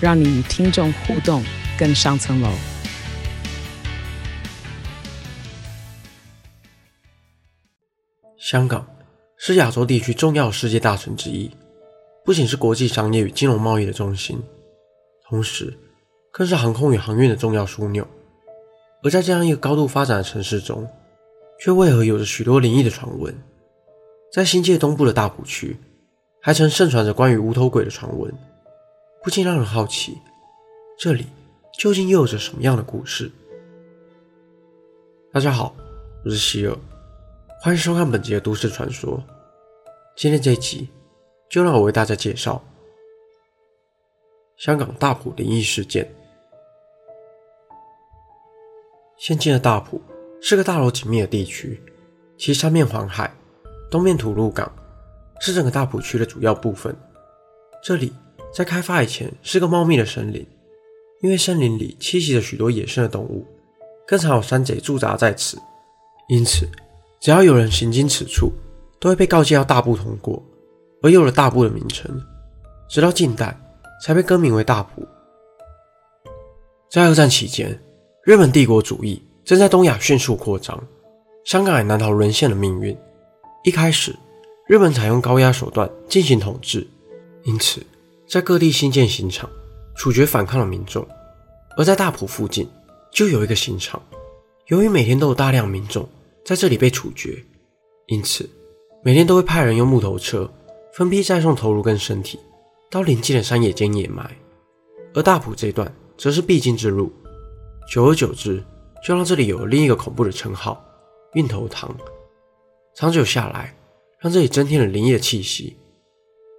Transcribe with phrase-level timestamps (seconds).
[0.00, 1.42] 让你与听众互动
[1.78, 2.50] 更上层楼。
[8.36, 8.86] 香港
[9.36, 11.50] 是亚洲地区重要世界大城之一，
[12.24, 14.40] 不仅是国际商业与金融贸易的中心，
[15.28, 15.76] 同时
[16.30, 18.06] 更是航空与航运的重要枢纽。
[19.02, 20.88] 而在这样一个高度发展的城市中，
[21.60, 23.36] 却为何有着许多灵异的传闻？
[24.32, 25.76] 在新界东部的大埔区，
[26.40, 28.32] 还曾盛传着关于无头鬼的传闻，
[29.22, 30.16] 不禁让人好奇，
[30.96, 31.26] 这里
[31.76, 33.30] 究竟又有着什么样的故事？
[35.32, 35.74] 大家好，
[36.24, 36.76] 我是希尔，
[37.60, 39.20] 欢迎收看本集的都市传说。
[40.16, 40.88] 今天这一集，
[41.50, 42.64] 就让我为大家介绍
[44.56, 46.08] 香港大埔灵异事件。
[49.16, 50.00] 现今的大埔
[50.40, 51.82] 是个大楼紧密的地区，
[52.38, 53.34] 其三面环海，
[53.90, 54.72] 东面吐露港，
[55.40, 56.96] 是整个大埔区的主要部分。
[57.82, 58.12] 这里
[58.58, 60.44] 在开发以前是个茂密的森林，
[61.20, 63.46] 因为森林里栖息着许多野生的动物，
[64.04, 65.56] 更常有山贼驻扎在此，
[66.28, 66.68] 因此
[67.20, 68.50] 只要有人行经此处，
[68.98, 70.42] 都会被告诫要大步通过，
[71.04, 72.20] 而有了大步的名称。
[72.88, 73.56] 直到近代
[74.02, 75.06] 才被更名为大埔。
[76.90, 77.80] 在二战期间，
[78.24, 80.82] 日本帝国主义正在东亚迅速扩张，
[81.44, 82.98] 香港也难逃沦陷的命运。
[83.62, 84.16] 一开始，
[84.66, 86.84] 日本采用高压手段进行统治，
[87.44, 87.80] 因此
[88.28, 89.48] 在各地新建刑场，
[89.96, 91.06] 处决反抗的民众。
[91.78, 92.68] 而在大埔附近
[93.10, 94.02] 就有一个刑场，
[94.66, 96.06] 由于每天都有大量民众
[96.44, 97.42] 在这里被处决，
[98.08, 98.48] 因此
[99.02, 100.50] 每天都会派人用木头车
[100.92, 102.38] 分批载送头颅跟身体
[102.90, 104.30] 到临近的山野间掩埋。
[105.14, 107.10] 而大埔这段则是必经之路。
[107.90, 108.62] 久而久之，
[109.02, 110.84] 就让这里有了另一个恐怖的称号——
[111.32, 111.96] 运头塘。
[112.94, 113.74] 长久下来，
[114.20, 115.78] 让这里增添了灵异的气息。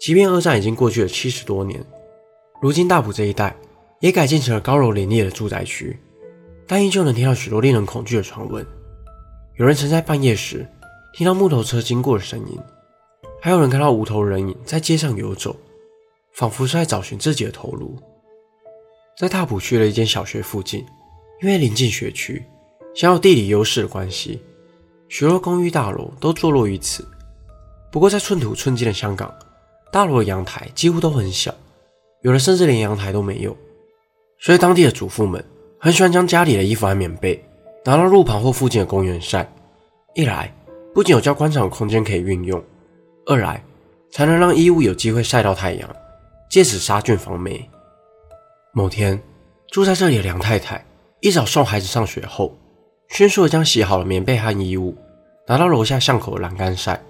[0.00, 1.84] 即便二战已经过去了七十多年，
[2.60, 3.56] 如今大埔这一带
[4.00, 5.98] 也改建成了高楼林立的住宅区，
[6.66, 8.64] 但依旧能听到许多令人恐惧的传闻。
[9.56, 10.66] 有人曾在半夜时
[11.14, 12.58] 听到木头车经过的声音，
[13.40, 15.56] 还有人看到无头人影在街上游走，
[16.32, 17.96] 仿佛是在找寻自己的头颅。
[19.18, 20.84] 在大埔区的一间小学附近。
[21.42, 22.42] 因为临近学区，
[22.94, 24.40] 享有地理优势的关系，
[25.06, 27.06] 许多公寓大楼都坐落于此。
[27.92, 29.30] 不过，在寸土寸金的香港，
[29.96, 31.54] 大楼的阳台几乎都很小，
[32.20, 33.56] 有的甚至连阳台都没有。
[34.38, 35.42] 所以，当地的主妇们
[35.80, 37.42] 很喜欢将家里的衣服和棉被
[37.82, 39.50] 拿到路旁或附近的公园晒。
[40.14, 40.54] 一来，
[40.92, 42.60] 不仅有较宽敞的空间可以运用；
[43.24, 43.64] 二来，
[44.10, 45.88] 才能让衣物有机会晒到太阳，
[46.50, 47.66] 借此杀菌防霉。
[48.74, 49.18] 某天，
[49.68, 50.84] 住在这里的梁太太。
[51.20, 52.54] 一早送孩子上学后，
[53.08, 54.94] 迅速地将洗好的棉被和衣物
[55.48, 57.02] 拿到楼下巷口的栏杆晒，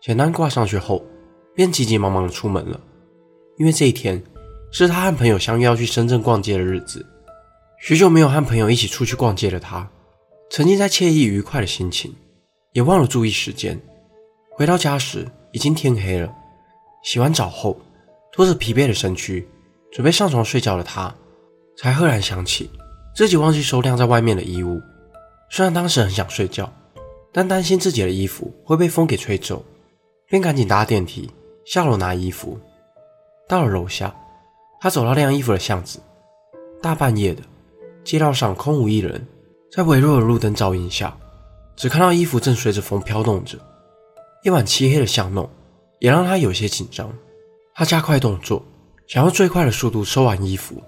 [0.00, 1.02] 简单挂上去后，
[1.54, 2.80] 便急急忙忙地出门了。
[3.58, 4.22] 因为这一天
[4.70, 7.04] 是他和朋友相约要去深圳逛街的日子。
[7.80, 9.88] 许久没有和朋友一起出去逛街的他，
[10.50, 12.14] 沉浸在惬意愉快的心情，
[12.72, 13.80] 也忘了注意时间。
[14.52, 16.32] 回到家时已经天黑了。
[17.02, 17.80] 洗完澡后，
[18.32, 19.46] 拖着疲惫的身躯
[19.90, 21.12] 准备上床睡觉的他，
[21.76, 22.70] 才赫然想起。
[23.14, 24.80] 自己忘记收晾在外面的衣物，
[25.50, 26.72] 虽然当时很想睡觉，
[27.32, 29.64] 但担心自己的衣服会被风给吹走，
[30.28, 31.28] 便赶紧搭电梯
[31.64, 32.58] 下楼拿衣服。
[33.48, 34.14] 到了楼下，
[34.80, 36.00] 他走到晾衣服的巷子，
[36.80, 37.42] 大半夜的，
[38.02, 39.26] 街道上空无一人，
[39.70, 41.16] 在微弱的路灯照映下，
[41.76, 43.58] 只看到衣服正随着风飘动着。
[44.44, 45.48] 夜晚漆黑的巷弄
[46.00, 47.12] 也让他有些紧张，
[47.74, 48.64] 他加快动作，
[49.06, 50.82] 想用最快的速度收完衣服。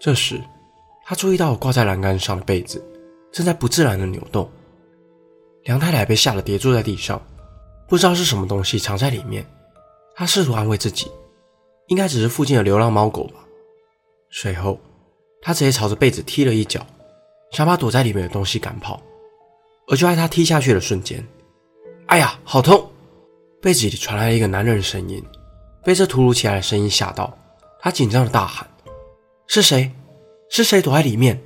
[0.00, 0.40] 这时，
[1.04, 2.82] 他注意到挂在栏杆上的被子
[3.30, 4.48] 正在不自然的扭动，
[5.64, 7.20] 梁太太被吓得跌坐在地上，
[7.88, 9.44] 不知道是什么东西藏在里面。
[10.14, 11.10] 他试图安慰自己，
[11.88, 13.44] 应该只是附近的流浪猫狗吧。
[14.30, 14.78] 随后，
[15.40, 16.86] 他直接朝着被子踢了一脚，
[17.50, 19.00] 想把躲在里面的东西赶跑。
[19.88, 21.26] 而就在他踢下去的瞬间，
[22.06, 22.90] 哎呀，好痛！
[23.60, 25.22] 被子里传来了一个男人的声音。
[25.84, 27.36] 被这突如其来的声音吓到，
[27.80, 28.68] 他紧张的大喊
[29.48, 29.90] ：“是谁？”
[30.48, 31.42] 是谁躲在里面？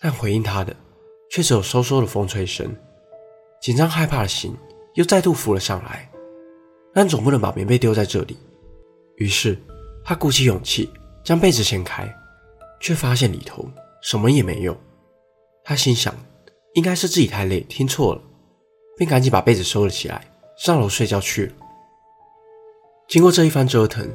[0.00, 0.74] 但回应他的
[1.30, 2.74] 却只有嗖嗖的风吹声。
[3.60, 4.56] 紧张害怕的心
[4.94, 6.08] 又再度浮了上来，
[6.94, 8.36] 但总不能把棉被丢在这里。
[9.16, 9.56] 于是
[10.04, 10.90] 他鼓起勇气，
[11.22, 12.12] 将被子掀开，
[12.80, 13.68] 却发现里头
[14.02, 14.76] 什么也没有。
[15.64, 16.14] 他心想，
[16.74, 18.22] 应该是自己太累，听错了，
[18.96, 21.52] 便赶紧把被子收了起来，上楼睡觉去了。
[23.08, 24.08] 经过这一番折腾，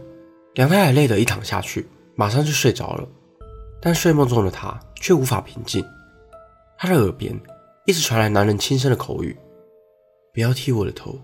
[0.56, 3.08] 梁太太累得一躺下去，马上就睡着了。
[3.80, 5.86] 但睡梦中的她却无法平静，
[6.78, 7.40] 她的耳边
[7.86, 9.38] 一直传来男人轻声的口语
[10.34, 11.16] ：“不要踢我的头，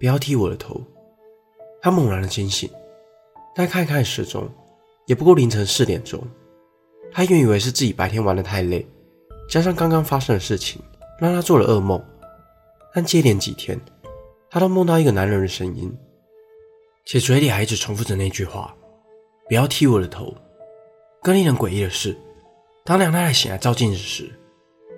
[0.00, 0.82] 不要踢我的头。”
[1.80, 2.68] 她猛然的惊醒，
[3.54, 4.48] 但看一看时钟，
[5.06, 6.20] 也不过凌晨四点钟。
[7.12, 8.84] 她原以为是自己白天玩的太累，
[9.48, 10.82] 加上刚刚发生的事情，
[11.20, 12.02] 让她做了噩梦。
[12.92, 13.80] 但接连几天，
[14.50, 15.96] 她都梦到一个男人的声音，
[17.04, 18.74] 且嘴里还一直重复着那句话
[19.48, 20.34] ：“不要踢我的头。”
[21.22, 22.16] 更令人诡异的是，
[22.84, 24.30] 当梁太太醒来照镜子时，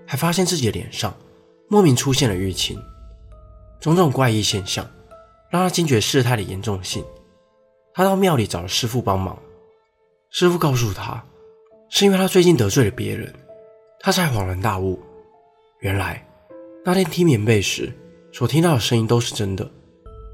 [0.07, 1.13] 还发现自己的脸上
[1.69, 2.81] 莫名出现了淤青。
[3.83, 4.89] 种种怪异现象
[5.51, 7.05] 让他惊觉事态的严重性。
[7.93, 9.39] 他到庙里找了师傅帮忙，
[10.31, 11.23] 师傅告诉他，
[11.91, 13.31] 是因为他最近得罪了别人，
[14.01, 14.99] 他才恍然大悟，
[15.81, 16.27] 原来
[16.83, 17.93] 那天踢棉被时
[18.33, 19.71] 所听到的声音都是真的，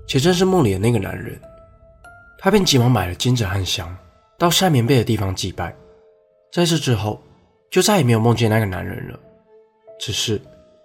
[0.07, 1.41] 且正是梦里的那个男人。
[2.39, 3.97] 他便急忙买了金子和香。
[4.39, 5.75] 到晒棉被的地方祭拜，
[6.53, 7.21] 在这之后
[7.73, 9.19] 就再也没有梦见那个男人了。
[9.99, 10.41] 只是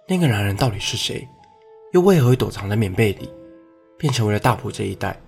[0.08, 1.24] 那个男人到底是谁，
[1.94, 3.30] 又为何会躲藏在棉被里，
[3.96, 5.18] 便成为了大埔这一带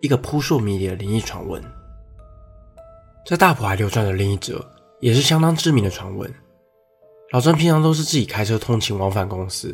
[0.00, 1.62] 一个扑朔迷离的灵异传闻。
[3.24, 4.62] 在大埔还流传着另一则
[5.00, 6.28] 也是相当知名的传闻。
[7.30, 9.72] 老张平常都是自己开车通勤往返公司，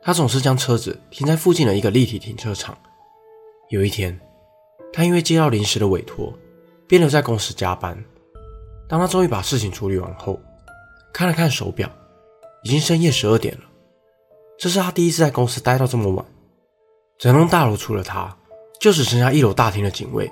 [0.00, 2.76] 他总是将车子停在附近的一个立体停车场。
[3.68, 4.18] 有一天，
[4.92, 6.32] 他因为接到临时的委托。
[6.88, 8.02] 便留在公司加班。
[8.88, 10.40] 当他终于把事情处理完后，
[11.12, 11.86] 看了看手表，
[12.62, 13.60] 已经深夜十二点了。
[14.58, 16.24] 这是他第一次在公司待到这么晚。
[17.16, 18.36] 整栋大楼除了他，
[18.80, 20.30] 就只剩下一楼大厅的警卫。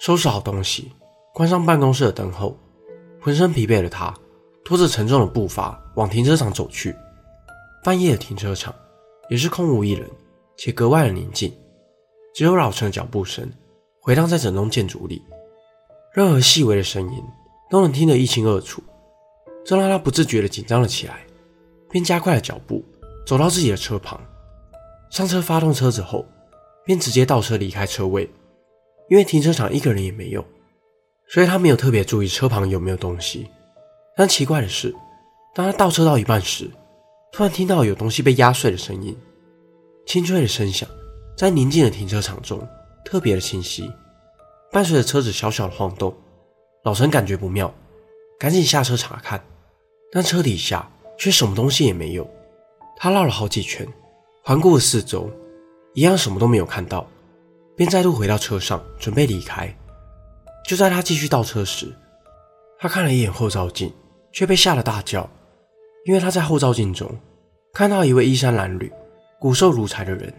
[0.00, 0.90] 收拾好东西，
[1.34, 2.56] 关上办公室的灯后，
[3.20, 4.12] 浑身疲惫的他，
[4.64, 6.96] 拖着沉重的步伐往停车场走去。
[7.84, 8.74] 半夜的停车场
[9.28, 10.10] 也是空无一人，
[10.56, 11.52] 且格外的宁静，
[12.34, 13.50] 只有老陈的脚步声
[14.00, 15.22] 回荡在整栋建筑里。
[16.14, 17.22] 任何细微的声音
[17.70, 18.82] 都能听得一清二楚，
[19.64, 21.20] 这让他不自觉地紧张了起来，
[21.90, 22.84] 便加快了脚步，
[23.24, 24.20] 走到自己的车旁，
[25.10, 26.26] 上车发动车子后，
[26.84, 28.28] 便直接倒车离开车位。
[29.08, 30.42] 因为停车场一个人也没有，
[31.28, 33.46] 所以他没有特别注意车旁有没有东西。
[34.16, 34.94] 但奇怪的是，
[35.54, 36.70] 当他倒车到一半时，
[37.30, 39.14] 突然听到有东西被压碎的声音，
[40.06, 40.88] 清脆的声响
[41.36, 42.66] 在宁静的停车场中
[43.04, 43.90] 特别的清晰。
[44.70, 46.14] 伴随着车子小小的晃动，
[46.84, 47.74] 老陈感觉不妙，
[48.38, 49.44] 赶紧下车查看，
[50.10, 52.26] 但车底下却什么东西也没有。
[53.02, 53.84] 他绕了好几圈，
[54.44, 55.28] 环顾了四周，
[55.92, 57.04] 一样什么都没有看到，
[57.76, 59.76] 便再度回到车上准备离开。
[60.64, 61.92] 就在他继续倒车时，
[62.78, 63.92] 他看了一眼后照镜，
[64.30, 65.28] 却被吓了大叫，
[66.04, 67.10] 因为他在后照镜中
[67.72, 68.88] 看到一位衣衫褴褛、
[69.40, 70.32] 骨瘦如柴的人，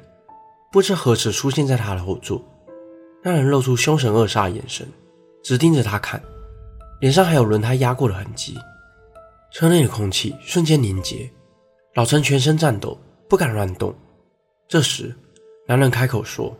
[0.71, 2.41] 不知何时出现在他的后座。
[3.21, 4.87] 那人露出凶神恶煞的眼神，
[5.43, 6.23] 直盯着他看，
[7.01, 8.57] 脸上还有轮胎压过的痕迹。
[9.51, 11.29] 车内的空气瞬间凝结，
[11.95, 12.97] 老陈全身颤抖，
[13.29, 13.93] 不敢乱动。
[14.67, 15.15] 这时，
[15.67, 16.51] 男人开口说：“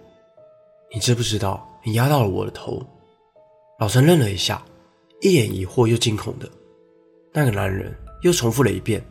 [0.93, 2.79] 你知不知道你压到了我的头？”
[3.79, 4.63] 老陈愣了一下，
[5.21, 6.47] 一脸疑惑又惊恐的。
[7.31, 7.91] 那个男人
[8.21, 9.03] 又重复了一遍：“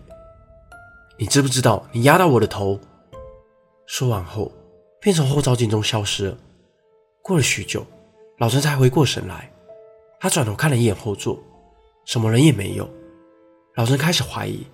[1.19, 2.79] 你知不知道你压到我的头？”
[3.87, 4.53] 说完后，
[5.01, 6.39] 便从后照镜中消失了。
[7.21, 7.85] 过了许久，
[8.39, 9.53] 老陈才回过神来。
[10.21, 11.37] 他转头看了一眼后座，
[12.05, 12.89] 什么人也没有。
[13.75, 14.65] 老陈开始怀疑，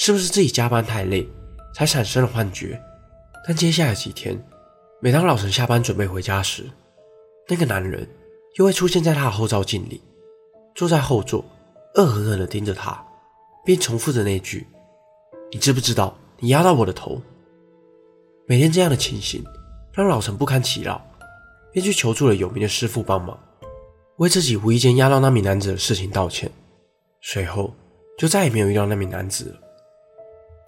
[0.00, 1.28] 是不是自己加班太累，
[1.74, 2.80] 才产生了幻觉。
[3.44, 4.40] 但接下来几天，
[5.00, 6.70] 每当老陈下班准备回家时，
[7.48, 8.08] 那个男人
[8.54, 10.00] 又会出现在他的后照镜里，
[10.72, 11.44] 坐在后座，
[11.96, 13.04] 恶狠狠地盯着他，
[13.64, 14.64] 并重复着那句
[15.50, 17.20] ：“你知不知道你压到我的头？”
[18.46, 19.44] 每天这样的情形，
[19.92, 21.04] 让老陈不堪其扰。
[21.72, 23.38] 便去求助了有名的师傅帮忙，
[24.16, 26.50] 为自己无意间压到那名男子的事情道歉。
[27.20, 27.74] 随后
[28.16, 29.67] 就再也没有遇到那名男子了。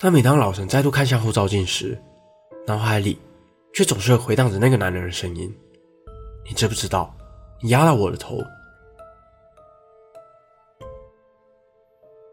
[0.02, 2.00] 但每当老陈再度看向后照镜时，
[2.66, 3.18] 脑海里
[3.74, 5.54] 却总是回荡着那个男人的声音
[6.48, 7.14] ：“你知不知道，
[7.60, 8.38] 你压到我的头？”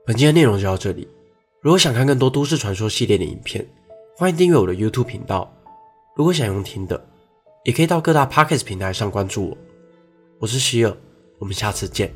[0.05, 1.05] 本期的内容就到这里。
[1.59, 3.67] 如果想看更多都市传说系列的影片，
[4.15, 5.53] 欢迎订阅我的 YouTube 频道。
[6.15, 7.05] 如果想用听的，
[7.65, 9.57] 也可以到各大 Podcast 平台上关注我，
[10.39, 10.95] 我是希尔，
[11.37, 12.15] 我们下次见。